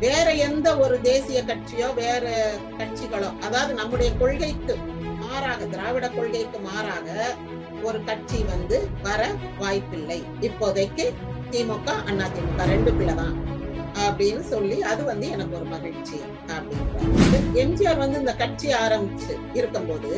[0.00, 2.24] வேற எந்த ஒரு தேசிய கட்சியோ வேற
[2.78, 4.74] கட்சிகளோ அதாவது நம்முடைய கொள்கைக்கு
[5.22, 7.36] மாறாக திராவிட கொள்கைக்கு மாறாக
[7.82, 9.20] ஒரு கட்சி வந்து வர
[9.58, 10.18] வாய்ப்பில்லை.
[10.40, 11.04] இப்போதைக்கு
[11.52, 13.36] திமுக அண்ணா திமுக ரெண்டுக்குள்ள தான்
[14.06, 16.18] அப்படின்னு சொல்லி அது வந்து எனக்கு ஒரு மகிழ்ச்சி
[16.54, 20.10] அப்படின்றாரு எம்ஜிஆர் வந்து இந்த கட்சி ஆரம்பிச்சு இருக்கும்போது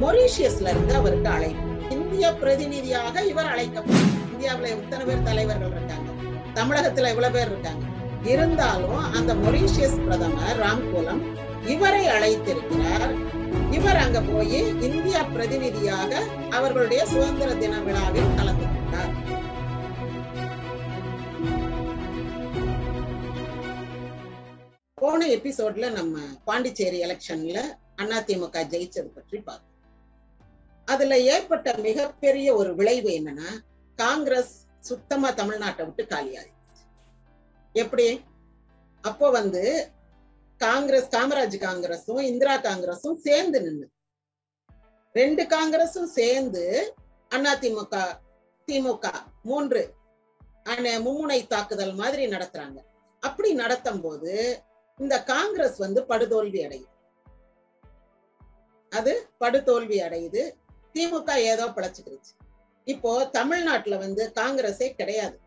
[0.00, 1.66] மொரீஷியஸ்ல இருந்து அவருக்கு அழைப்பு.
[1.90, 6.08] இந்திய பிரதிநிதியாக இவர் அழைக்கப்படும் இந்தியாவில் எத்தனை பேர் தலைவர்கள் இருக்காங்க?
[6.54, 7.84] தமிழகத்துல எவ்வளவு பேர் இருக்காங்க?
[8.22, 11.22] இருந்தாலும் அந்த மொரீஷியஸ் பிரதமர் ராம்கோலம்
[11.66, 13.12] இவரை அழைத்திருக்கிறார்.
[13.70, 14.58] இவர் அங்க போய்
[14.88, 19.12] இந்திய பிரதிநிதியாக அவர்களுடைய சுதந்திர தின விழாவில் கலந்து கொண்டார்.
[24.94, 27.60] போன எபிசோட்ல நம்ம பாண்டிச்சேரி எலெக்ஷன்ல
[27.96, 29.66] அதிமுக ஜெயிச்சது பற்றி பார்த்தோம்.
[30.84, 33.50] அதுல ஏற்பட்ட மிகப்பெரிய ஒரு விளைவு என்னன்னா
[33.94, 36.59] காங்கிரஸ் சுத்தமா தமிழ்நாட்டை விட்டு காலியாயிடுச்சு.
[37.72, 38.20] எப்படி?
[39.00, 39.90] அப்போ வந்து
[40.56, 43.90] காங்கிரஸ் காமராஜ் காங்கிரஸும் இந்திரா காங்கிரஸும் சேர்ந்து நின்னு.
[45.12, 46.94] ரெண்டு காங்கிரஸும் சேர்ந்து
[47.28, 48.18] அண்ணா திமுக
[48.66, 49.10] திமுக
[49.42, 49.94] மூன்று
[50.64, 52.78] அணை- மும்முனை தாக்குதல் மாதிரி நடத்துறாங்க.
[53.20, 54.62] அப்படி நடத்தும் போது
[54.96, 57.18] இந்த காங்கிரஸ் வந்து படுதோல்வி அடையுது.
[58.90, 60.52] அது படுதோல்வி அடையுது.
[60.92, 62.38] திமுக ஏதோ பிழைச்சிக்கிடுச்சு
[62.84, 65.40] இப்போ தமிழ்நாட்டுல வந்து காங்கிரஸே கிடையாது.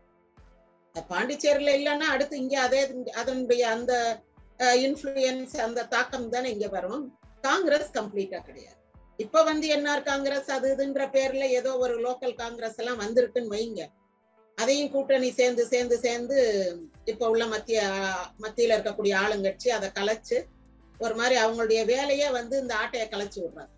[1.02, 2.80] பாண்டிச்சேரியில இல்லைன்னா அடுத்து இங்க அதே
[3.12, 4.20] அதனுடைய அந்த
[4.58, 7.18] இன்ஃபுளுயன்ஸ் அந்த தாக்கம் தானே இங்க வரும்.
[7.40, 8.78] காங்கிரஸ் கம்ப்ளீட்டா கிடையாது.
[9.16, 13.82] இப்ப வந்து என்ஆர் காங்கிரஸ் அது இதுன்ற பேர்ல ஏதோ ஒரு லோக்கல் காங்கிரஸ் எல்லாம் வந்திருக்குன்னு வைங்க.
[14.54, 16.36] அதையும் கூட்டணி சேர்ந்து சேர்ந்து சேர்ந்து
[17.04, 17.82] இப்ப உள்ள மத்திய
[18.42, 20.46] மத்தியில இருக்கக்கூடிய ஆளுங்கட்சி அதை கலைச்சு
[21.00, 23.72] ஒரு மாதிரி அவங்களுடைய வேலையே வந்து இந்த ஆட்டையை கலைச்சு விடுறாங்க.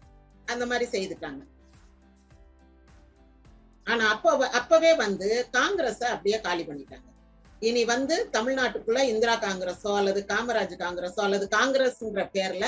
[0.46, 1.42] அந்த மாதிரி செய்துட்டாங்க.
[3.86, 7.08] ஆனா அப்ப அப்பவே வந்து காங்கிரஸ அப்படியே காலி பண்ணிட்டாங்க.
[7.62, 12.64] இனி வந்து தமிழ்நாட்டுக்குள்ள இந்திரா காங்கிரஸோ அல்லது காமராஜ் காங்கிரஸோ அல்லது காங்கிரஸ்ன்ற பேர்ல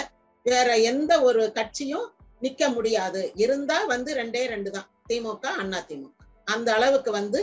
[0.46, 2.06] வேற எந்த ஒரு கட்சியும்
[2.42, 3.32] நிக்க முடியாது.
[3.34, 6.12] இருந்தா வந்து ரெண்டே ரெண்டு தான் திமுக அண்ணா திமுக.
[6.44, 7.40] அந்த அளவுக்கு வந்து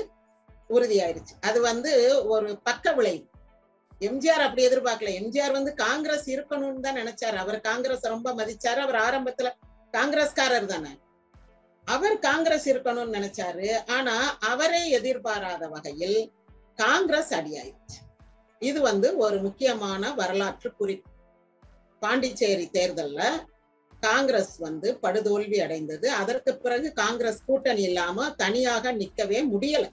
[0.69, 1.33] உறுதியாயிருச்சு.
[1.41, 1.91] அது வந்து
[2.25, 3.23] ஒரு பக்க விளைவு.
[4.01, 5.11] எம்ஜிஆர் அப்படி எதிர்பார்க்கல.
[5.21, 7.35] எம்ஜிஆர் வந்து காங்கிரஸ் இருக்கணும்னு தான் நினைச்சாரு.
[7.35, 8.79] அவர் காங்கிரஸ் ரொம்ப மதிச்சாரு.
[8.79, 9.51] அவர் ஆரம்பத்துல
[9.93, 10.93] காங்கிரஸ்காரர் தானே.
[11.93, 13.67] அவர் காங்கிரஸ் இருக்கணும்னு நினைச்சாரு.
[13.95, 14.15] ஆனா
[14.51, 16.19] அவரே எதிர்பாராத வகையில்
[16.77, 17.99] காங்கிரஸ் அடியாயிடுச்சு.
[18.61, 21.11] இது வந்து ஒரு முக்கியமான வரலாற்று குறிப்பு
[22.01, 23.21] பாண்டிச்சேரி தேர்தல்ல
[24.03, 26.07] காங்கிரஸ் வந்து படுதோல்வி அடைந்தது.
[26.21, 29.85] அதற்கு பிறகு காங்கிரஸ் கூட்டணி இல்லாம தனியாக நிக்கவே முடியல.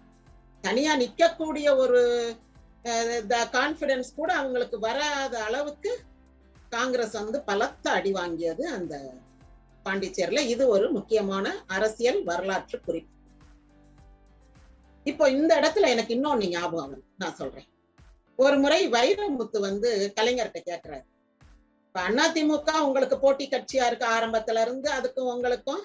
[0.64, 2.00] தனியா நிக்கக்கூடிய ஒரு
[3.56, 5.92] கான்பிடன்ஸ் கூட அவங்களுக்கு வராத அளவுக்கு
[6.68, 8.94] காங்கிரஸ் வந்து பலத்த அடி வாங்கியது அந்த
[9.86, 13.10] பாண்டிச்சேரியில இது ஒரு முக்கியமான அரசியல் வரலாற்று குறிப்பு.
[15.06, 17.68] இப்போ இந்த இடத்துல எனக்கு இன்னொன்னு ஞாபகம் நான் சொல்றேன்.
[18.38, 19.88] ஒரு முறை வைரமுத்து வந்து
[20.20, 21.06] கலைஞர்கிட்ட கேட்கிறாரு
[21.86, 25.82] இப்ப அதிமுக உங்களுக்கு போட்டி கட்சியா இருக்கு ஆரம்பத்துல இருந்து அதுக்கும் உங்களுக்கும்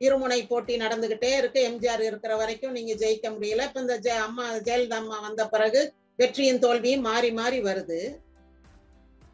[0.00, 1.60] இருமுனை போட்டி நடந்துகிட்டே இருக்கு.
[1.70, 3.66] எம்ஜிஆர் இருக்கிற வரைக்கும் நீங்க ஜெயிக்க முடியல.
[3.68, 5.80] இப்ப இந்த அம்மா ஜெயலலிதா அம்மா வந்த பிறகு
[6.16, 7.98] வெற்றியும் தோல்வியும் மாறி மாறி வருது.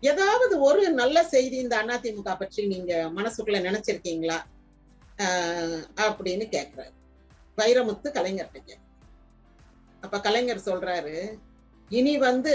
[0.02, 4.38] ஏதாவது ஒரு நல்ல செய்தி இந்த அதிமுக பற்றி நீங்க மனசுக்குள்ள நினைச்சிருக்கீங்களா
[6.06, 6.94] அப்படின்னு கேக்குறாரு
[7.58, 8.86] வைரமுத்து கலைஞர்கிட்ட கேக்குறாரு.
[10.02, 11.16] அப்ப கலைஞர் சொல்றாரு
[11.90, 12.54] இனி வந்து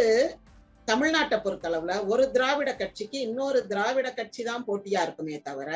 [0.87, 5.69] தமிழ்நாட்டை பொறுத்தளவுல ஒரு திராவிட கட்சிக்கு இன்னொரு திராவிட கட்சி தான் போட்டியா இருக்குமே தவிர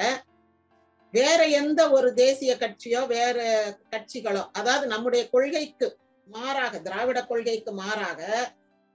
[1.13, 3.37] வேற எந்த ஒரு தேசிய கட்சியோ வேற
[3.91, 5.87] கட்சிகளோ அதாவது நம்முடைய கொள்கைக்கு
[6.27, 8.21] மாறாக திராவிட கொள்கைக்கு மாறாக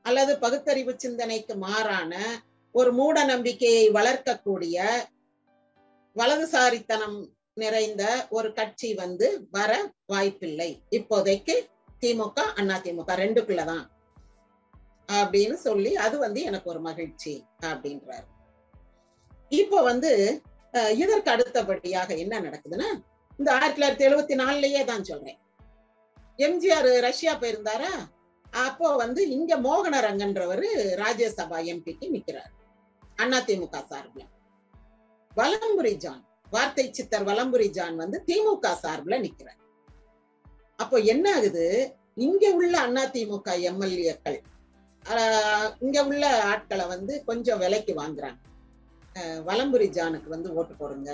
[0.05, 2.13] அல்லது பகுத்தறிவு சிந்தனைக்கு மாறான
[2.79, 4.87] ஒரு மூட நம்பிக்கையை வளர்க்கக்கூடிய
[6.17, 7.19] வலதுசாரித்தனம்
[7.63, 8.05] நிறைந்த
[8.37, 9.27] ஒரு கட்சி வந்து
[9.57, 9.73] வர
[10.13, 10.71] வாய்ப்பில்லை.
[10.99, 11.55] இப்போதைக்கு
[12.03, 13.85] திமுக அண்ணா திமுக ரெண்டுக்குள்ளதான்
[15.09, 17.35] அப்படின்னு சொல்லி அது வந்து எனக்கு ஒரு மகிழ்ச்சி
[17.71, 18.27] அப்படின்றாரு.
[19.61, 20.13] இப்போ வந்து
[21.03, 22.89] இதற்கு அடுத்தபடியாக என்ன நடக்குதுன்னா
[23.39, 25.39] இந்த ஆயிரத்தி தொள்ளாயிரத்தி எழுபத்தி நாலுலயே தான் சொல்றேன்.
[26.47, 27.93] எம்ஜிஆர் ரஷ்யா போயிருந்தாரா?
[28.67, 30.69] அப்போ வந்து இங்க மோகனரங்கன்றவரு
[31.03, 32.53] ராஜ்யசபா எம்பிக்கு நிக்கிறார்.
[33.19, 34.31] அதிமுக சார்பில்.
[35.33, 36.23] வலம்புரி ஜான்
[36.55, 39.61] வார்த்தை சித்தர் வலம்புரி ஜான் வந்து திமுக சார்பில் நிக்கிறார்.
[40.79, 41.67] அப்போ என்ன ஆகுது?
[42.27, 42.75] இங்க உள்ள
[43.05, 44.41] அதிமுக எம்எல்ஏக்கள்
[45.85, 48.41] இங்க உள்ள ஆட்களை வந்து கொஞ்சம் விலைக்கு வாங்குறாங்க.
[49.49, 51.11] வலம்புரி ஜானுக்கு வந்து ஓட்டு போடுங்க.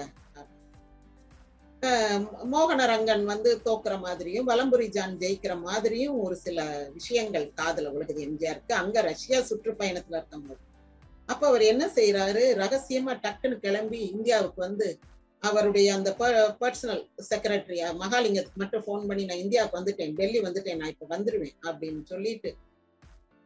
[2.53, 6.59] மோகனரங்கன் வந்து தோக்குற மாதிரியும் வலம்புரி ஜான் ஜெயிக்கிற மாதிரியும் ஒரு சில
[6.97, 8.27] விஷயங்கள் காதல விழுகுது.
[8.29, 10.61] எம்ஜிஆருக்கு அங்க ரஷ்யா சுற்றுப்பயணத்துல இருக்கும்போது
[11.31, 14.89] அப்ப அவர் என்ன செய்யறாரு ரகசியமா டக்குன்னு கிளம்பி இந்தியாவுக்கு வந்து
[15.43, 16.11] அவருடைய அந்த
[16.63, 22.03] பர்சனல் செக்ரட்டரி மகாலிங்கத்துக்கு மட்டும் ஃபோன் பண்ணி நான் இந்தியாவுக்கு வந்துட்டேன் டெல்லி வந்துட்டேன் நான் இப்ப வந்துருவேன் அப்படின்னு
[22.13, 22.51] சொல்லிட்டு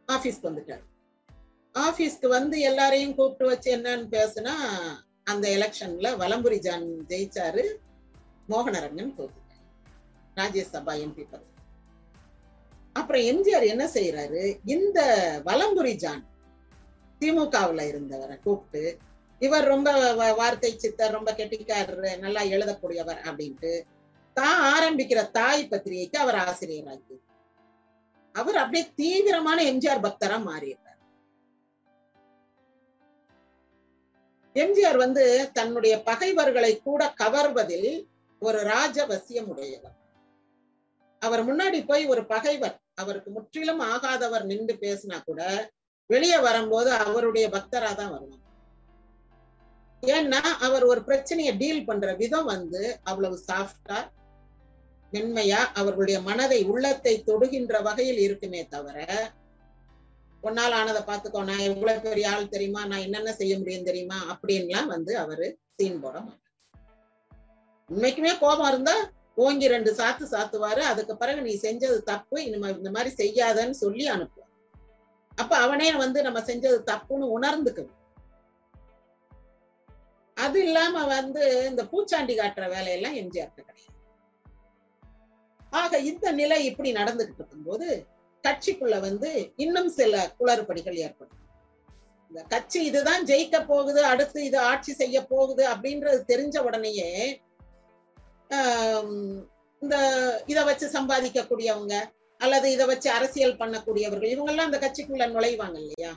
[0.07, 0.83] ஆபீஸ்க்கு வந்துட்டாரு.
[1.75, 4.53] ஆபீஸ்க்கு வந்து எல்லாரையும் கூப்பிட்டு வச்சு என்னன்னு பேசுனா
[5.23, 7.63] அந்த எலெக்ஷன்ல வலம்புரி ஜான் ஜெயிச்சாரு
[8.49, 9.63] மோகனரங்கன் தோத்துட்டாரு
[10.37, 11.51] ராஜ்யசபா எம்பி பதவி.
[12.95, 14.43] அப்புறம் எம்ஜிஆர் என்ன செய்யறாரு
[14.75, 14.99] இந்த
[15.45, 16.23] வலம்புரி ஜான்
[17.21, 18.83] திமுகவுல இருந்தவரை கூப்பிட்டு
[19.41, 19.89] இவர் ரொம்ப
[20.33, 23.71] வார்த்தை சித்தர் ரொம்ப கெட்டிக்காரர் நல்லா எழுதக்கூடியவர் அப்படின்ட்டு
[24.37, 27.15] தான் ஆரம்பிக்கிற தாய் பத்திரிகைக்கு அவர் ஆசிரியராக்கி
[28.35, 30.81] அவர் அப்படியே தீவிரமான எம்ஜிஆர் பக்தரா மாறிடுறார்
[34.55, 35.23] எம்ஜிஆர் வந்து
[35.53, 37.89] தன்னுடைய பகைவர்களை கூட கவர்வதில்
[38.41, 39.95] ஒரு ராஜவசியம் உடையவர்
[41.21, 45.41] அவர் முன்னாடி போய் ஒரு பகைவர் அவருக்கு முற்றிலும் ஆகாதவர் நின்று பேசினா கூட
[46.09, 48.43] வெளியே வரும்போது அவருடைய பக்தரா தான் வருவாங்க
[50.03, 53.99] ஏன்னா அவர் ஒரு பிரச்சனையை டீல் பண்ற விதம் வந்து அவ்வளவு சாஃப்டா
[55.13, 59.07] மென்மையா அவர்களுடைய மனதை உள்ளத்தை தொடுகின்ற வகையில் இருக்குமே தவிர
[60.43, 62.81] ஒன்னால் ஆனதை பார்த்துக்கோ நான் எவ்வளவு பெரிய ஆள் தெரியுமா?
[62.85, 64.17] நான் என்னென்ன செய்ய முடியும் தெரியுமா?
[64.33, 65.45] அப்படின்லாம் வந்து அவரு
[65.77, 66.51] சீன் போட மாட்டார்.
[67.89, 68.95] உண்மைக்குமே கோபம் இருந்தா
[69.35, 70.81] ஓங்கி ரெண்டு சாத்து சாத்துவாரு.
[70.91, 74.44] அதுக்கு பிறகு நீ செஞ்சது தப்பு இனிமே இந்த மாதிரி செய்யாதன்னு சொல்லி அனுப்புவார்.
[75.37, 78.01] அப்ப அவனே வந்து நம்ம செஞ்சது தப்புன்னு உணர்ந்துக்கணும்
[80.37, 83.91] அது இல்லாம வந்து இந்த பூச்சாண்டி காட்டுற வேலையெல்லாம் எம்ஜிஆர் கிடையாது.
[85.81, 87.87] ஆக இந்த நிலை இப்படி நடந்துகிட்டு இருக்கும்போது
[88.43, 89.29] கட்சிக்குள்ள வந்து
[89.63, 91.41] இன்னும் சில குளறுபடிகள் ஏற்படும்.
[92.31, 97.09] இந்த கட்சி இதுதான் ஜெயிக்க போகுது அடுத்து இது ஆட்சி செய்ய போகுது அப்படின்றது தெரிஞ்ச உடனேயே
[99.81, 99.95] இந்த
[100.51, 101.95] இத வச்சு சம்பாதிக்கக்கூடியவங்க
[102.41, 106.13] அல்லது இதை வச்சு அரசியல் பண்ணக்கூடியவர்கள் இவங்கெல்லாம் அந்த கட்சிக்குள்ள நுழைவாங்க இல்லையா?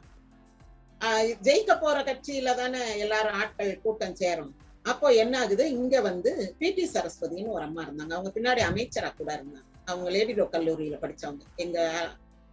[1.46, 4.52] ஜெயிக்க போற கட்சியில தானே எல்லாரும் ஆட்கள் கூட்டம் சேரும்
[4.84, 5.64] அப்போ என்ன ஆகுது?
[5.78, 6.30] இங்க வந்து
[6.60, 8.12] பிடி சரஸ்வதின்னு ஒரு அம்மா இருந்தாங்க.
[8.16, 9.66] அவங்க பின்னாடி அமைச்சரா கூட இருந்தாங்க.
[9.90, 11.44] அவங்க லேடிடோ கல்லூரியில படிச்சவங்க.
[11.64, 11.78] எங்க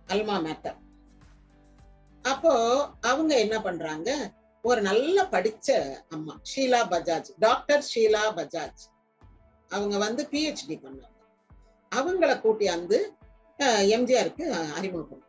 [0.08, 0.80] அல்மா மேட்டர்
[2.26, 2.52] அப்போ
[3.12, 4.10] அவங்க என்ன பண்றாங்க?
[4.64, 5.70] ஒரு நல்ல படிச்ச
[6.16, 8.84] அம்மா ஷீலா பஜாஜ் டாக்டர் ஷீலா பஜாஜ்.
[9.72, 11.14] அவங்க வந்து பிஹெச்டி பண்ணாங்க
[11.92, 12.98] அவங்கள கூட்டியாந்து
[13.64, 15.24] எம்ஜிஆருக்கு அறிமுகப்படுத்தி.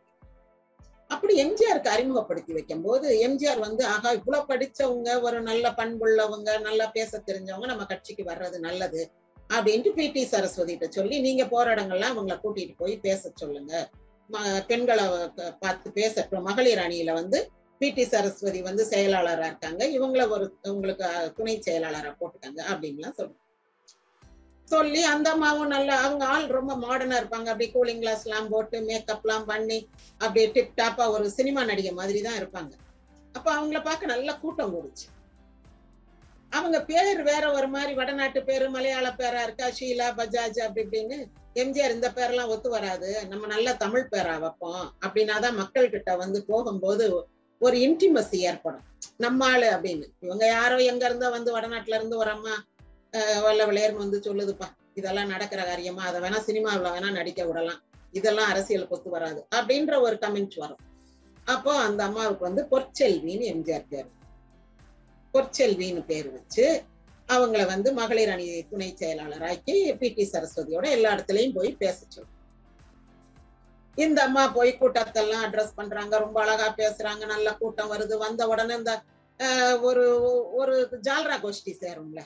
[1.07, 7.21] அப்படி எம்ஜிஆருக்கு அறிமுகப்படுத்தி வைக்கும் போது எம்ஜிஆர் வந்து ஆகா இவ்வளவு படிச்சவங்க ஒரு நல்ல பண்புள்ளவங்க நல்லா பேச
[7.25, 9.11] தெரிஞ்சவங்க நம்ம கட்சிக்கு வர்றது நல்லது
[9.53, 13.89] அப்படின்ட்டு சரஸ்வதி கிட்ட சொல்லி நீங்க போற இடங்கள்லாம் அவங்கள கூட்டிட்டு போய் பேச சொல்லுங்க.
[14.31, 15.05] ம- பெண்களை
[15.59, 17.91] பார்த்து பேசட்டும் மகளிர் அணியில வந்து பி.
[17.91, 18.03] டி.
[18.03, 19.85] சரஸ்வதி வந்து செயலாளரா இருக்காங்க.
[19.87, 23.45] இவங்கள ஒரு உங்களுக்கு துணை செயலாளரா போட்டுக்காங்க அப்படின்லாம் சொல்லுங்க
[24.67, 27.47] சொல்லி அந்த அம்மாவும் நல்லா அவங்க ஆள் ரொம்ப மாடர்னா இருப்பாங்க.
[27.53, 29.77] அப்படி கூலிங் கிளாஸ் எல்லாம் போட்டு மேக்கப் எல்லாம் பண்ணி
[30.17, 32.73] அப்படியே டிப் டாப்பா ஒரு சினிமா நடிகை மாதிரி தான் இருப்பாங்க.
[33.35, 35.05] அப்ப அவங்கள பார்க்க நல்ல கூட்டம் கூடுச்சு.
[36.51, 41.17] அவங்க பேர் வேற ஒரு மாதிரி வடநாட்டு பேரு மலையாள பேரா இருக்கா ஷீலா பஜாஜ் அப்படி இப்படின்னு
[41.55, 43.27] எம்ஜிஆர் இந்த பேரெல்லாம் ஒத்து வராது.
[43.27, 44.85] நம்ம நல்ல தமிழ் பேரா வைப்போம்.
[45.05, 47.05] அப்படின்னாதான் மக்கள் கிட்ட வந்து போகும்போது
[47.61, 48.85] ஒரு இன்டிமசி ஏற்படும்.
[49.17, 50.07] நம்ம ஆளு அப்படின்னு.
[50.19, 52.55] இவங்க யாரோ எங்க இருந்தோ வந்து வடநாட்டுல இருந்து ஒரு அம்மா
[53.41, 56.03] வல்ல விளையர்னு வந்து சொல்லுதுப்பா இதெல்லாம் நடக்கிற காரியமா?
[56.03, 57.81] அதை வேணா சினிமாவில் வேணா நடிக்க விடலாம்.
[58.11, 59.47] இதெல்லாம் அரசியல் கொத்து வராது.
[59.55, 60.83] அப்படின்ற ஒரு கமெண்ட் வரும்.
[61.45, 64.07] அப்போ அந்த அம்மாவுக்கு வந்து பொற்செல்வின்னு எம்ஜிஆர் பேர்.
[65.33, 66.83] பொற்செல்வின்னு பேர் வச்சு
[67.29, 71.97] அவங்கள வந்து மகளிர் அணி துணை செயலாளராக்கி பி டி சரஸ்வதியோட எல்லா இடத்துலயும் போய் பேச
[73.97, 76.17] இந்த அம்மா போய் கூட்டத்தெல்லாம் அட்ரஸ் பண்றாங்க.
[76.17, 77.25] ரொம்ப அழகா பேசுறாங்க.
[77.25, 78.17] நல்ல கூட்டம் வருது.
[78.17, 79.03] வந்த உடனே இந்த
[79.39, 80.03] ஆஹ், ஒரு
[80.51, 82.19] ஒரு ஜால்ரா கோஷ்டி சேரும்ல.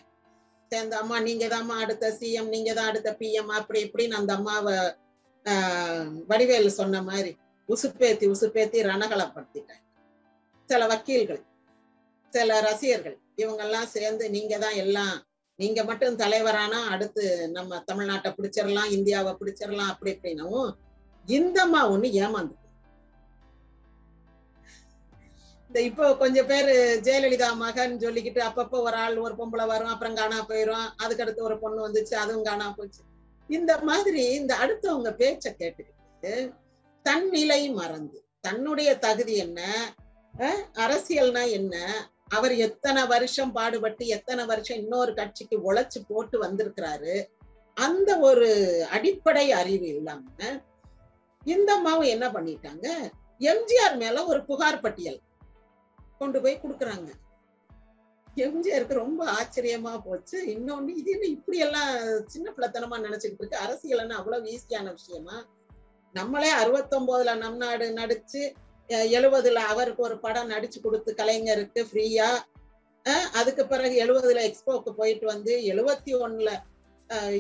[0.72, 4.76] சேர்ந்த அம்மா நீங்க தாம்மா அடுத்த சிஎம் நீங்க தான் அடுத்த பிஎம் அப்படி இப்படின்னு அந்த அம்மாவை
[6.30, 7.32] வடிவேலு சொன்ன மாதிரி
[7.70, 9.84] உசுப்பேத்தி உசுப்பேத்தி ரணகலப்படுத்திட்டாங்க.
[10.70, 11.42] சில வக்கீல்கள்
[12.34, 15.16] சில ரசிகர்கள் இவங்கெல்லாம் சேர்ந்து நீங்க தான் எல்லாம்
[15.60, 20.70] நீங்க மட்டும் தலைவரானா அடுத்து நம்ம தமிழ்நாட்டை பிடிச்சிடலாம் இந்தியாவை பிடிச்சிடலாம் அப்படி இப்படின்னவும்
[21.26, 22.56] இந்தம்மா ஒண்ணு ஏமாந்து
[25.72, 26.70] இந்த இப்போ கொஞ்சம் பேர்
[27.04, 30.88] ஜெயலலிதா மகன் சொல்லிக்கிட்டு அப்பப்போ ஒரு ஆள் ஒரு பொம்பளை வரும் அப்புறம் காணா போயிரும்.
[31.04, 33.02] அதுக்கடுத்து ஒரு பொண்ணு வந்துச்சு அதுவும் காணா போச்சு.
[33.50, 36.34] இந்த மாதிரி இந்த அடுத்தவங்க பேச்ச கேட்டுக்கிட்டு
[37.06, 39.62] தன் நிலை மறந்து தன்னுடைய தகுதி என்ன
[40.78, 41.76] அரசியல்னா என்ன
[42.30, 47.16] அவர் எத்தனை வருஷம் பாடுபட்டு எத்தனை வருஷம் இன்னொரு கட்சிக்கு உழைச்சு போட்டு வந்திருக்கிறாரு
[47.78, 48.52] அந்த ஒரு
[48.92, 50.54] அடிப்படை அறிவு இல்லாம
[51.46, 52.88] இந்த அம்மாவும் என்ன பண்ணிட்டாங்க
[53.52, 55.22] எம்ஜிஆர் மேல ஒரு புகார் பட்டியல்
[56.22, 57.10] கொண்டு போய் கொடுக்குறாங்க.
[58.46, 60.38] எம்ஜிஆருக்கு ரொம்ப ஆச்சரியமா போச்சு.
[60.56, 61.92] இன்னொன்னு இது என்ன இப்படி எல்லாம்
[62.34, 63.64] சின்ன பிள்ளைத்தனமா நினைச்சுக்கிட்டு இருக்கு?
[63.66, 65.38] அரசியல்னா அவ்வளவு ஈஸியான விஷயமா?
[66.16, 68.42] நம்மளே அறுபத்தொன்பதுல நம் நாடு நடிச்சு
[69.18, 72.30] எழுபதுல அவருக்கு ஒரு படம் நடிச்சு கொடுத்து கலைஞருக்கு ஃப்ரீயா
[73.40, 76.50] அதுக்கு பிறகு எழுபதுல எக்ஸ்போக்கு போயிட்டு வந்து எழுபத்தி ஒண்ணுல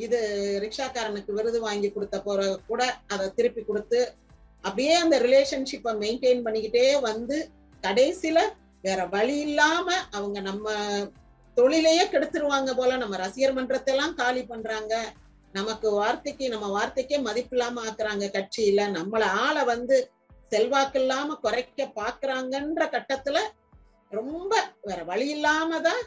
[0.05, 0.19] இது
[0.63, 2.81] ரிக்ஷாக்காரனுக்கு விருது வாங்கி கொடுத்த போற கூட
[3.13, 3.99] அதை திருப்பி கொடுத்து
[4.63, 7.37] அப்படியே அந்த ரிலேஷன்ஷிப்பை மெயின்டைன் பண்ணிக்கிட்டே வந்து
[7.83, 8.39] கடைசியில
[8.83, 10.67] வேற வழி இல்லாம அவங்க நம்ம
[11.57, 12.91] தொழிலையே கெடுத்துருவாங்க போல.
[12.97, 14.93] நம்ம ரசிகர் மன்றத்தை எல்லாம் காலி பண்றாங்க.
[15.53, 18.81] நமக்கு வார்த்தைக்கு நம்ம வார்த்தைக்கே மதிப்பு இல்லாம ஆக்குறாங்க கட்சியில.
[18.97, 19.97] நம்மள ஆளை வந்து
[20.51, 23.39] செல்வாக்கு இல்லாம குறைக்க பாக்குறாங்கன்ற கட்டத்துல
[24.11, 26.01] ரொம்ப வேற வழி இல்லாம தான்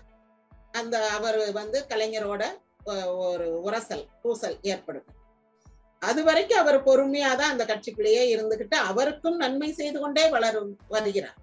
[0.73, 2.43] அந்த அவர் வந்து கலைஞரோட
[3.27, 5.07] ஒரு உரசல் பூசல் ஏற்படும்
[6.03, 11.39] அது வரைக்கும் அவர் பொறுமையா தான் அந்த கட்சிக்குள்ளேயே இருந்துகிட்டு அவருக்கும் நன்மை செய்து கொண்டே வளரும் வருகிறார்.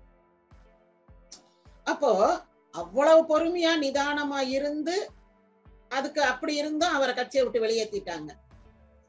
[1.85, 2.11] அப்போ
[2.73, 4.95] அவ்வளவு பொறுமையா நிதானமா இருந்து
[5.97, 8.29] அதுக்கு அப்படி இருந்தும் அவரை கட்சியை விட்டு வெளியேற்றிட்டாங்க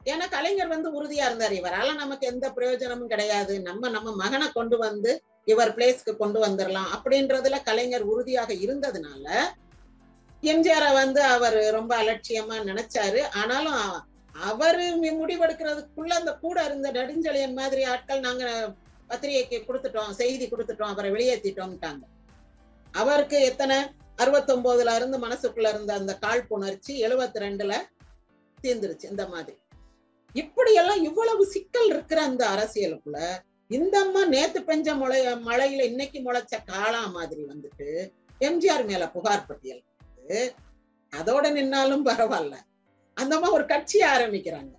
[0.01, 1.53] ஏன்னா கலைஞர் வந்து உறுதியா இருந்தார்.
[1.59, 3.53] இவரால நமக்கு எந்த பிரயோஜனமும் கிடையாது.
[3.61, 5.11] நம்ம நம்ம மகனை கொண்டு வந்து
[5.51, 9.27] இவர் பிளேஸ்க்கு கொண்டு வந்துடலாம் அப்படின்றதுல கலைஞர் உறுதியாக இருந்ததுனால
[10.43, 13.21] எம்ஜிஆரை வந்து அவர் ரொம்ப அலட்சியமா நினைச்சாரு.
[13.41, 13.81] ஆனாலும்
[14.49, 14.85] அவரு
[15.19, 18.45] முடிவெடுக்கிறதுக்குள்ள அந்த கூட இருந்த நெடுஞ்செழியன் மாதிரி ஆட்கள் நாங்க
[19.09, 22.03] பத்திரிகைக்கு கொடுத்துட்டோம் செய்தி கொடுத்துட்டோம் அவரை வெளியேற்றிட்டோம்ட்டாங்க
[22.93, 23.77] அவருக்கு எத்தனை?
[24.23, 27.73] அறுபத்தொன்பதுல இருந்து மனசுக்குள்ள இருந்த அந்த காழ்ப்புணர்ச்சி எழுபத்தி ரெண்டுல
[28.57, 29.57] தீர்ந்துருச்சு இந்த மாதிரி.
[30.35, 33.19] இப்படியெல்லாம் இவ்வளவு சிக்கல் இருக்கிற அந்த அரசியலுக்குள்ள
[33.77, 35.19] இந்த அம்மா நேத்து பெஞ்ச முளை
[35.49, 37.87] மழையில இன்னைக்கு முளைச்ச காளா மாதிரி வந்துட்டு
[38.41, 39.83] எம்ஜிஆர் மேல புகார் பட்டியல்
[41.13, 42.55] அதோட நின்னாலும் பரவாயில்ல.
[43.17, 44.73] அந்த அம்மா ஒரு கட்சி ஆரம்பிக்கிறாங்க.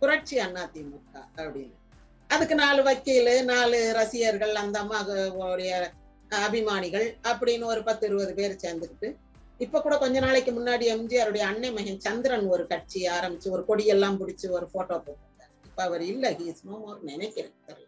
[0.00, 1.76] புரட்சி அண்ணா திமுக அப்படின்னு.
[2.30, 4.98] அதுக்கு நாலு வக்கீல் நாலு ரசிகர்கள் அந்த அம்மா
[5.52, 5.72] உடைய
[6.36, 9.16] அபிமானிகள் அப்படின்னு ஒரு பத்து இருபது பேர் சேர்ந்துக்கிட்டு
[9.58, 14.50] இப்ப கூட கொஞ்ச நாளைக்கு முன்னாடி எம்ஜிஆருடைய அன்னை மகன் சந்திரன் ஒரு கட்சி ஆரம்பிச்சு ஒரு கொடியெல்லாம் பிடிச்சு
[14.50, 15.52] ஒரு போட்டோ போட்டிருந்தார்.
[15.64, 17.54] இப்ப அவர் இல்ல ஹீஸ் நோ மோர் நினைக்கிறேன்.
[17.66, 17.86] தெரியல.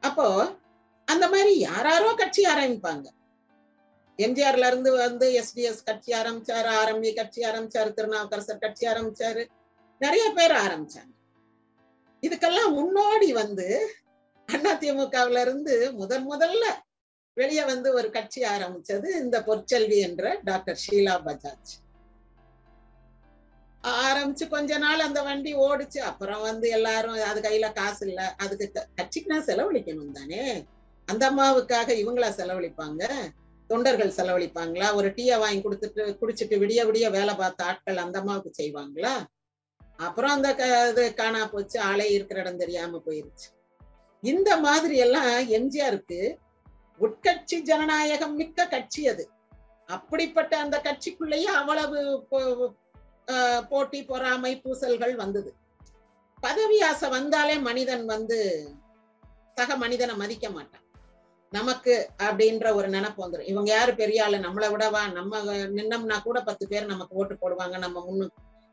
[0.00, 0.56] அப்போ
[1.04, 3.06] அந்த மாதிரி யாராரோ கட்சி ஆரம்பிப்பாங்க.
[4.18, 9.44] எம்ஜிஆர்ல இருந்து வந்து எஸ்டிஎஸ் கட்சி ஆரம்பிச்சாரு ஆரம்பி கட்சி ஆரம்பிச்சாரு திருநாவுக்கரசர் கட்சி ஆரம்பிச்சாரு.
[9.98, 11.12] நிறைய பேர் ஆரம்பிச்சாங்க.
[12.22, 13.90] இதுக்கெல்லாம் முன்னோடி வந்து
[14.48, 16.64] அதிமுகவுல இருந்து முதன் முதல்ல
[17.34, 21.90] வெளியே வந்து ஒரு கட்சி ஆரம்பிச்சது இந்த பொற்செல்வி என்ற டாக்டர் ஷீலா பஜாஜ்.
[23.82, 25.98] ஆரம்பிச்சு கொஞ்ச நாள் அந்த வண்டி ஓடுச்சு.
[25.98, 28.34] அப்புறம் வந்து எல்லாரும் அது கையில காசு இல்ல.
[28.38, 30.66] அதுக்கு க- கட்சிக்கு நான் செலவழிக்கணும் தானே?
[31.06, 33.12] அந்த அம்மாவுக்காக இவங்களா செலவழிப்பாங்க?
[33.66, 34.94] தொண்டர்கள் செலவழிப்பாங்களா?
[34.94, 39.12] ஒரு டீயை வாங்கி கொடுத்துட்டு குடிச்சிட்டு விடிய விடிய வேலை பார்த்த ஆட்கள் அந்த அம்மாவுக்கு செய்வாங்களா?
[39.96, 41.80] அப்புறம் அந்த க- இது காணா போச்சு.
[41.80, 43.50] ஆளே இருக்கிற இடம் தெரியாம போயிருச்சு.
[44.20, 46.36] இந்த மாதிரி எல்லாம் எம்ஜிஆருக்கு
[47.02, 49.30] உட்கட்சி ஜனநாயகம் மிக்க கட்சி அது.
[49.86, 52.26] அப்படிப்பட்ட அந்த கட்சிக்குள்ளேயே அவ்வளவு
[53.26, 55.54] ஆஹ் போட்டி பொறாமை பூசல்கள் வந்தது.
[56.40, 58.68] பதவி ஆசை வந்தாலே மனிதன் வந்து
[59.54, 60.80] சக மனிதனை மதிக்க மாட்டான்.
[61.50, 64.36] நமக்கு அப்படின்ற ஒரு நினைப்பு வந்துடும் இவங்க யாரு பெரிய ஆளு?
[64.36, 65.12] நம்மளை விடவா?
[65.12, 67.78] நம்ம நின்னோம்னா கூட பத்து பேர் நமக்கு ஓட்டு போடுவாங்க.
[67.78, 68.28] நம்ம முன்னு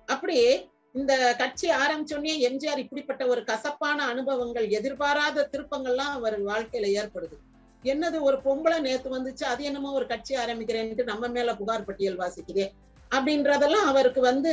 [0.06, 7.36] அப்படி இந்த கட்சி ஆரம்பிச்சோடனே எம்ஜிஆர் இப்படிப்பட்ட ஒரு கசப்பான அனுபவங்கள் எதிர்பாராத திருப்பங்கள்லாம் அவர் வாழ்க்கையில ஏற்படுது.
[7.84, 12.66] என்னது ஒரு பொம்பளை நேத்து வந்துச்சு அது என்னமோ ஒரு கட்சி ஆரம்பிக்கிறேன்ட்டு நம்ம மேல புகார் பட்டியல் வாசிக்குதே
[13.10, 14.52] அப்படின்றதெல்லாம் அவருக்கு வந்து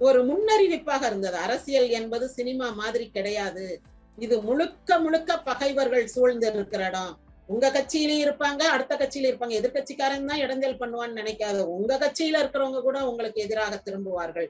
[0.00, 1.36] ஒரு முன்னறிவிப்பாக இருந்தது.
[1.36, 3.66] அரசியல் என்பது சினிமா மாதிரி கிடையாது.
[4.18, 7.12] இது முழுக்க முழுக்க பகைவர்கள் சூழ்ந்து இருக்கிற இடம்.
[7.48, 9.54] உங்க கட்சியிலயும் இருப்பாங்க அடுத்த கட்சியில இருப்பாங்க.
[9.60, 11.58] எதிர்கட்சிக்காரன் தான் இடைஞ்சல் பண்ணுவான்னு நினைக்காத.
[11.78, 14.48] உங்க கட்சியில இருக்கிறவங்க கூட உங்களுக்கு எதிராக திரும்புவார்கள்.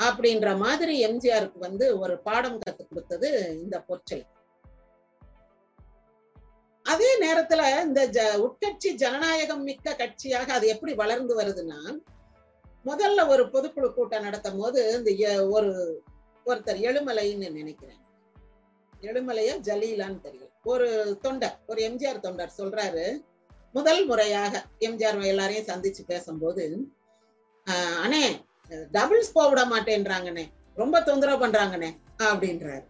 [0.00, 4.20] அப்படின்ற மாதிரி எம்ஜிஆருக்கு வந்து ஒரு பாடம் கற்றுக் கொடுத்தது இந்த பொற்றை
[6.86, 11.80] அதே நேரத்துல இந்த ஜ உட்கட்சி ஜனநாயகம் மிக்க கட்சியாக அது எப்படி வளர்ந்து வருதுன்னா
[12.84, 15.72] முதல்ல ஒரு பொதுக்குழு கூட்டம் நடத்தும் போது இந்த எ- ஒரு
[16.46, 17.96] ஒருத்தர் எழுமலைன்னு நினைக்கிறேன்.
[18.92, 20.86] எழுமலையா ஜலீலான்னு தெரியும் ஒரு
[21.22, 23.04] தொண்டர் ஒரு எம்ஜிஆர் தொண்டர் சொல்றாரு
[23.74, 26.64] முதல் முறையாக எம்ஜிஆர் எல்லாரையும் சந்திச்சு பேசும்போது
[27.66, 28.24] ஆஹ் அண்ணே
[28.70, 30.44] டபுள்ஸ் போக விட மாட்டேன்றாங்கண்ணே.
[30.74, 32.84] ரொம்ப தொந்தரவு பண்றாங்கண்ணே அப்படின்றாரு.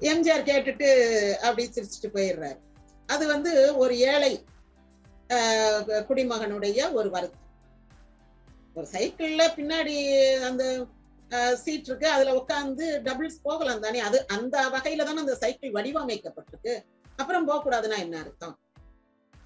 [0.00, 0.88] எம்ஜிஆர் கேட்டுட்டு
[1.32, 2.58] அப்படி சிரிச்சுட்டு போயிடுறாரு.
[3.06, 4.44] அது வந்து ஒரு ஏழை
[5.28, 7.40] ஆஹ் குடிமகனுடைய ஒரு வருத்தம்.
[8.74, 9.96] ஒரு சைக்கிள்ல பின்னாடி
[10.40, 10.86] அந்த
[11.56, 13.98] சீட் இருக்கு அதுல உட்காந்து டபுள்ஸ் போகலாம் தானே.
[13.98, 16.84] அது அந்த வகையில தானே அந்த சைக்கிள் வடிவமைக்கப்பட்டிருக்கு.
[17.16, 18.58] அப்புறம் போக கூடாதுன்னா என்ன அர்த்தம்?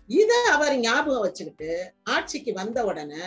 [0.06, 3.22] இத அவர் ஞாபகம் வச்சுக்கிட்டு ஆட்சிக்கு வந்த உடனே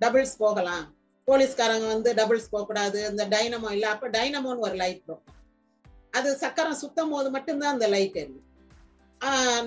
[0.00, 0.94] டபுள்ஸ் போகலாம்.
[1.28, 3.88] போலீஸ்காரங்க வந்து டபுள்ஸ் போகக்கூடாது இந்த டைனமோ இல்லை.
[3.94, 5.38] அப்போ டைனமோன்னு ஒரு லைட் இருக்கும்
[6.18, 8.48] அது சக்கரம் சுத்தம் போது மட்டும்தான் அந்த லைட் எரியும்.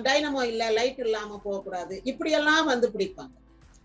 [0.06, 1.94] டைனமோ இல்லை லைட் இல்லாமல் போகக்கூடாது.
[2.10, 3.34] இப்படியெல்லாம் வந்து பிடிப்பாங்க.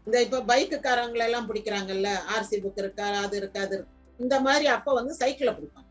[0.07, 3.95] இந்த இப்போ பைக்குக்காரங்களெல்லாம் பிடிக்கிறாங்கல்ல ஆர்சி புக் இருக்கா அது இருக்கா அது இருக்கு.
[4.19, 5.87] இந்த மாதிரி அப்போ வந்து சைக்கிளை பிடிப்பாங்க.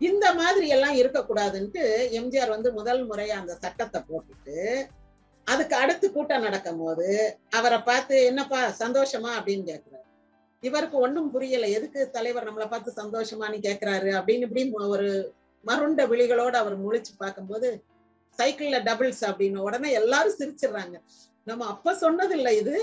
[0.00, 1.82] இந்த மாதிரி எல்லாம் இருக்கக்கூடாதுன்ட்டு
[2.20, 4.56] எம்ஜிஆர் வந்து முதல் முறையா அந்த சட்டத்தை போட்டுட்டு
[5.46, 7.06] அதுக்கு அடுத்து கூட்டம் நடக்கும் போது
[7.58, 9.30] அவரை பார்த்து என்னப்பா சந்தோஷமா?
[9.38, 10.02] அப்படின்னு கேட்குறாரு
[10.64, 11.66] இவருக்கு ஒன்றும் புரியல.
[11.76, 14.62] எதுக்கு தலைவர் நம்மளை பார்த்து சந்தோஷமான்னு கேக்குறாரு அப்படின்னு இப்படி
[14.94, 15.08] ஒரு
[15.64, 17.68] மருண்ட விழிகளோட அவர் முழிச்சு பார்க்கும்போது
[18.38, 20.96] சைக்கிள்ல டபுள்ஸ் அப்படின்னு உடனே எல்லாரும் சிரிச்சிடுறாங்க.
[21.46, 22.76] நம்ம அப்ப சொன்னது இல்ல இது.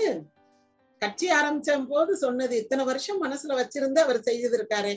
[1.02, 4.92] கட்சி ஆரம்பிச்ச போது சொன்னது இத்தனை வருஷம் மனசுல வச்சிருந்து அவர் செய்திருக்காரு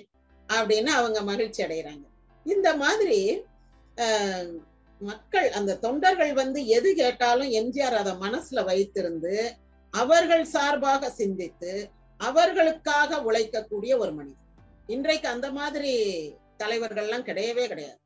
[0.50, 2.04] அப்படின்னு அவங்க மகிழ்ச்சி அடைகிறாங்க
[2.46, 3.20] இந்த மாதிரி
[3.98, 4.52] ஆஹ்,
[5.02, 9.34] மக்கள் அந்த தொண்டர்கள் வந்து எது கேட்டாலும் எம்ஜிஆர் அதை மனசுல வைத்திருந்து
[9.94, 11.74] அவர்கள் சார்பாக சிந்தித்து
[12.28, 14.44] அவர்களுக்காக உழைக்கக்கூடிய ஒரு மனிதன்.
[14.96, 15.94] இன்றைக்கு அந்த மாதிரி
[16.62, 18.00] தலைவர்கள்லாம் கிடையவே கிடையாது.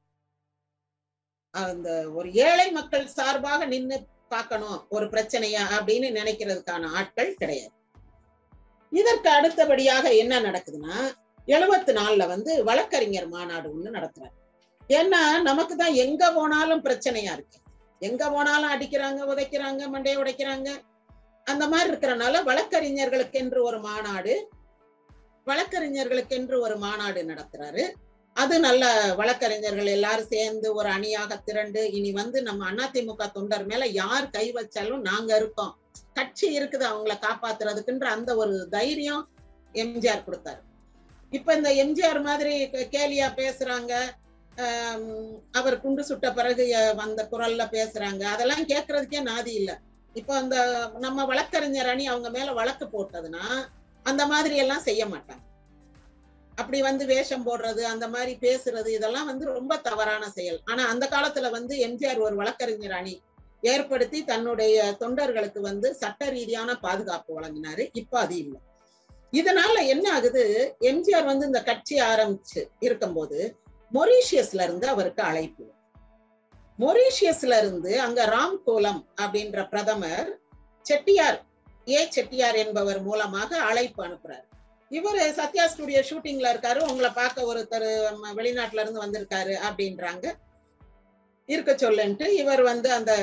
[1.54, 3.98] அந்த ஒரு ஏழை மக்கள் சார்பாக நின்னு
[4.34, 7.76] பார்க்கணும் ஒரு பிரச்சனையா அப்படின்னு நினைக்கிறதுக்கான ஆட்கள் கிடையாது.
[8.92, 10.98] இதற்கு அடுத்தபடியாக என்ன நடக்குதுன்னா
[11.48, 14.36] எழுபத்தி நாலுல வந்து வழக்கறிஞர் மாநாடு ஒண்ணு நடத்துறாரு.
[14.98, 17.58] ஏன்னா நமக்கு தான் எங்க போனாலும் பிரச்சனையா இருக்கு.
[18.08, 20.70] எங்க போனாலும் அடிக்கிறாங்க உதைக்கிறாங்க மண்டையை உடைக்கிறாங்க.
[21.48, 24.34] அந்த மாதிரி இருக்கிறனால வழக்கறிஞர்களுக்கென்று ஒரு மாநாடு
[25.48, 27.84] வழக்கறிஞர்களுக்கென்று ஒரு மாநாடு நடத்துறாரு.
[28.36, 28.84] அது நல்ல
[29.20, 35.06] வழக்கறிஞர்கள் எல்லாரும் சேர்ந்து ஒரு அணியாக திரண்டு இனி வந்து நம்ம அதிமுக தொண்டர் மேல யார் கை வச்சாலும்
[35.10, 35.74] நாங்க இருக்கோம்.
[36.18, 39.24] கட்சி இருக்குது அவங்கள காப்பாத்துறதுக்குன்ற அந்த ஒரு தைரியம்
[39.76, 40.62] எம்ஜிஆர் கொடுத்தாரு.
[41.32, 42.54] இப்ப இந்த எம்ஜிஆர் மாதிரி
[42.96, 43.94] கேலியா பேசுறாங்க
[45.60, 46.64] அவர் குண்டு சுட்ட பிறகு
[47.02, 49.72] வந்த குரல்ல பேசுறாங்க அதெல்லாம் கேட்கறதுக்கே நாதி இல்ல.
[50.20, 50.56] இப்ப அந்த
[51.00, 53.46] நம்ம வழக்கறிஞர் அணி அவங்க மேல வழக்கு போட்டதுன்னா
[54.06, 55.44] அந்த மாதிரி எல்லாம் செய்ய மாட்டாங்க.
[56.56, 60.60] அப்படி வந்து வேஷம் போடுறது அந்த மாதிரி பேசுறது இதெல்லாம் வந்து ரொம்ப தவறான செயல்.
[60.66, 63.16] ஆனா அந்த காலத்துல வந்து எம்ஜிஆர் ஒரு வழக்கறிஞர் அணி
[63.64, 67.86] ஏற்படுத்தி தன்னுடைய தொண்டர்களுக்கு வந்து சட்ட ரீதியான பாதுகாப்பு வழங்கினாரு.
[67.94, 68.60] இப்ப அது இல்லை.
[69.34, 70.44] இதனால என்ன ஆகுது?
[70.82, 73.40] எம்ஜிஆர் வந்து இந்த கட்சி ஆரம்பிச்சு இருக்கும்போது
[73.94, 75.66] மொரீஷியஸ்ல இருந்து அவருக்கு அழைப்பு.
[76.84, 80.30] மொரீஷியஸ்ல இருந்து அங்க ராம்கோலம் அப்படின்ற பிரதமர்
[80.86, 81.40] செட்டியார்
[81.96, 84.46] ஏ செட்டியார் என்பவர் மூலமாக அழைப்பு அனுப்புறாரு.
[84.92, 87.88] இவர் சத்யா ஸ்டுடியோ ஷூட்டிங்ல இருக்காரு உங்களை பார்க்க ஒருத்தர்
[88.40, 90.26] வெளிநாட்டுல இருந்து வந்திருக்காரு அப்படின்றாங்க.
[91.50, 93.14] இருக்க சொல்லுன்ட்டு இவர் வந்து அந்த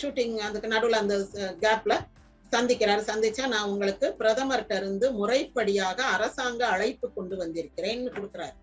[0.00, 1.16] ஷூட்டிங் அதுக்கு நடுவில் அந்த
[1.64, 1.94] கேப்ல
[2.52, 3.02] சந்திக்கிறாரு.
[3.10, 8.56] சந்திச்சா நான் உங்களுக்கு பிரதமர்கிட்ட இருந்து முறைப்படியாக அரசாங்க அழைப்பு கொண்டு வந்திருக்கிறேன்னு கொடுக்குறாரு.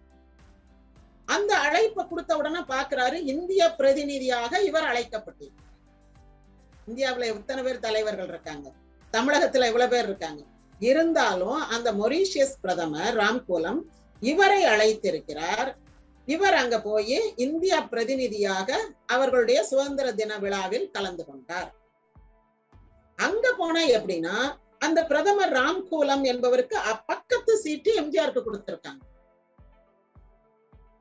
[1.26, 5.70] அந்த அழைப்பை கொடுத்த உடனே பாக்குறாரு இந்திய பிரதிநிதியாக இவர் அழைக்கப்பட்டிருக்கிறார்.
[6.88, 8.72] இந்தியாவுல எத்தனை பேர் தலைவர்கள் இருக்காங்க?
[9.14, 10.44] தமிழகத்துல எவ்வளவு பேர் இருக்காங்க?
[10.80, 13.82] இருந்தாலும் அந்த மொரீஷியஸ் பிரதமர் ராம்கோலம்
[14.22, 15.76] இவரை அழைத்திருக்கிறார்.
[16.26, 21.74] இவர் அங்க போய் இந்தியா பிரதிநிதியாக அவர்களுடைய சுதந்திர தின விழாவில் கலந்து கொண்டார்.
[23.16, 29.04] அங்க போனா எப்படின்னா அந்த பிரதமர் ராம்கோலம் என்பவருக்கு அப்பக்கத்து பக்கத்து சீட்டு எம்ஜிஆருக்கு கொடுத்திருக்காங்க.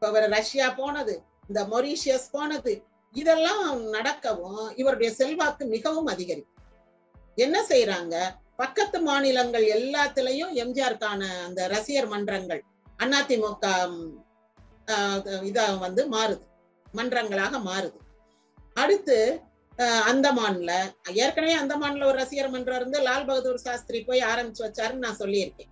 [0.03, 1.13] இப்ப அவர் ரஷ்யா போனது
[1.49, 2.73] இந்த மொரீஷியஸ் போனது
[3.17, 6.65] இதெல்லாம் நடக்கவும் இவருடைய செல்வாக்கு மிகவும் அதிகரிக்கும்
[7.39, 8.15] என்ன செய்யறாங்க
[8.59, 12.63] பக்கத்து மாநிலங்கள் எல்லாத்துலயும் எம்ஜிஆருக்கான அந்த ரசிகர் மன்றங்கள்
[12.99, 14.11] அதிமுக ம்,
[14.89, 16.45] ஆஹ், இதா வந்து மாறுது
[16.95, 17.99] மன்றங்களாக மாறுது.
[18.77, 19.19] அடுத்து
[20.11, 20.71] அந்தமான்ல
[21.21, 25.71] ஏற்கனவே அந்தமான்ல ஒரு ரசிகர் மன்றம் இருந்து லால் பகதூர் சாஸ்திரி போய் ஆரம்பிச்சு வச்சாருன்னு நான் சொல்லியிருக்கேன்.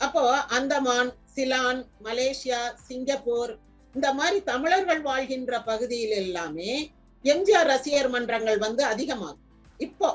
[0.00, 0.20] அப்போ
[0.56, 3.50] அந்தமான் சிலான் மலேசியா சிங்கப்பூர்
[3.94, 6.70] இந்த மாதிரி தமிழர்கள் வாழ்கின்ற பகுதியில் எல்லாமே
[7.24, 9.44] எம்ஜிஆர் ரசிகர் மன்றங்கள் வந்து அதிகமாகும்.
[9.78, 10.08] இப்போ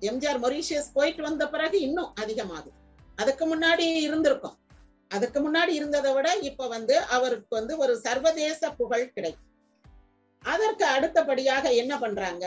[0.00, 2.70] எம்ஜிஆர் மொரீஷியஸ் போயிட்டு வந்த பிறகு இன்னும் அதிகமாகுது.
[3.16, 4.56] அதுக்கு முன்னாடி இருந்திருக்கும்.
[5.10, 9.50] அதுக்கு முன்னாடி இருந்ததை விட இப்ப வந்து அவருக்கு வந்து ஒரு சர்வதேச புகழ் கிடைக்கும்.
[10.42, 12.46] அதற்கு அடுத்தபடியாக என்ன பண்றாங்க?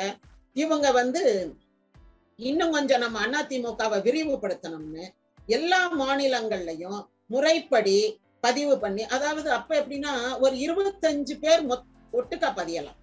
[0.53, 1.23] இவங்க வந்து
[2.35, 5.05] இன்னும் கொஞ்சம் நம்ம அதிமுகவை விரிவுபடுத்தணும்னு
[5.45, 7.97] எல்லா மாநிலங்கள்லயும் முறைப்படி
[8.43, 11.61] பதிவு பண்ணி அதாவது அப்ப எப்படின்னா ஒரு இருபத்தஞ்சு பேர்
[12.13, 12.99] ஒட்டுக்கா பதியலாம்.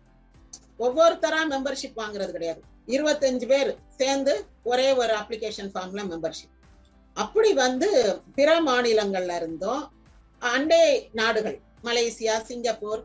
[0.79, 2.61] ஒவ்வொருத்தரா மெம்பர்ஷிப் வாங்குறது கிடையாது.
[2.89, 4.33] இருபத்தஞ்சு பேர் சேர்ந்து
[4.71, 6.55] ஒரே ஒரு அப்ளிகேஷன் ஃபார்ம்ல மெம்பர்ஷிப்
[7.17, 7.89] அப்படி வந்து
[8.37, 9.83] பிற மாநிலங்கள்ல இருந்தும்
[10.43, 13.03] அண்டை நாடுகள் மலேசியா சிங்கப்பூர்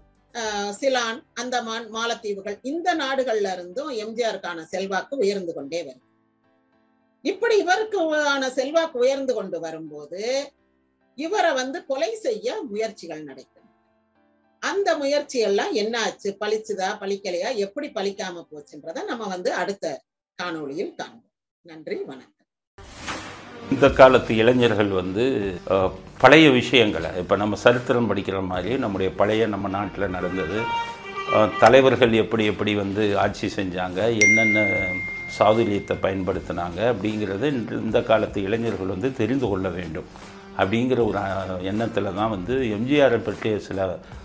[0.80, 6.04] சிலான் அந்தமான் மாலத்தீவுகள் இந்த நாடுகள்ல இருந்தும் எம்ஜிஆருக்கான செல்வாக்கு உயர்ந்து கொண்டே வரும்.
[7.24, 8.00] இப்படி இவருக்கு
[8.60, 10.22] செல்வாக்கு உயர்ந்து கொண்டு வரும்போது
[11.26, 13.70] இவரை வந்து கொலை செய்ய முயற்சிகள் நடக்கும்
[14.62, 17.50] அந்த முயற்சி எல்லாம் என்ன ஆச்சு பலிச்சுதா பழிக்கலையா?
[17.66, 19.86] எப்படி பழிக்காம போச்சுன்றத நம்ம வந்து அடுத்த
[20.40, 21.34] காணொளியில் காண்போம்.
[21.66, 22.46] நன்றி வணக்கம்.
[23.74, 25.26] இந்த காலத்து இளைஞர்கள் வந்து
[26.24, 30.60] பழைய விஷயங்களை இப்போ நம்ம சரித்திரம் படிக்கிற மாதிரி நம்முடைய பழைய நம்ம நாட்டில் நடந்தது.
[31.66, 34.70] தலைவர்கள் எப்படி எப்படி வந்து ஆட்சி செஞ்சாங்க என்னென்ன
[35.38, 37.54] சாதுரியத்தை பயன்படுத்தினாங்க அப்படிங்கிறத
[37.86, 40.10] இந்த காலத்து இளைஞர்கள் வந்து தெரிந்து கொள்ள வேண்டும்.
[40.58, 41.20] அப்படிங்கிற ஒரு
[41.64, 43.80] எண்ணத்தில் தான் வந்து எம்ஜிஆரை பற்றிய சில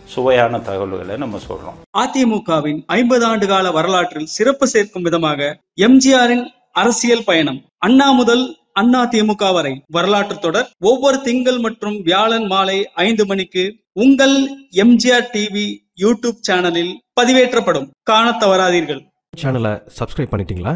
[0.04, 7.60] சுவையான தகவல்களை நம்ம சொல்கிறோம் அதிமுகவின் ஐம்பது ஆண்டு கால வரலாற்றில் சிறப்பு சேர்க்கும் விதமாக எம்ஜிஆரின் அரசியல் பயணம்
[7.78, 10.68] அண்ணா முதல் அண்ணா திமுக வரை வரலாற்று தொடர்.
[10.80, 14.36] ஒவ்வொரு திங்கள் மற்றும் வியாழன் மாலை ஐந்து மணிக்கு உங்கள்
[14.82, 15.66] எம்ஜிஆர் டிவி
[16.00, 17.88] யூடியூப் சேனலில் பதிவேற்றப்படும்.
[18.02, 19.02] காணத் தவறாதீர்கள்.
[19.42, 20.74] சேனலை சப்ஸ்கிரைப் பண்ணிட்டீங்களா?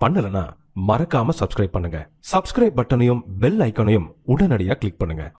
[0.00, 0.44] பண்ணலனா
[0.76, 1.98] மறக்காம சப்ஸ்கிரைப் பண்ணுங்க.
[2.32, 5.24] சப்ஸ்கிரைப் பட்டனையும் பெல் ஐக்கனையும் உடனடியாக கிளிக் பண்ணுங்க.